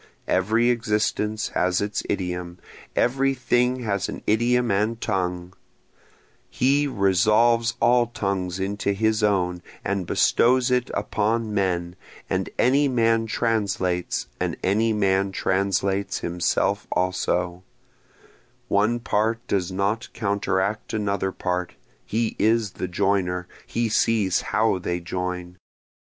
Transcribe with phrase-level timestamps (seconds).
[0.27, 2.57] Every existence has its idiom,
[2.95, 5.53] every thing has an idiom and tongue,
[6.49, 11.95] He resolves all tongues into his own and bestows it upon men,
[12.31, 17.63] and any man translates, and any man translates himself also,
[18.69, 24.99] One part does not counteract another part, he is the joiner, he sees how they
[24.99, 25.57] join.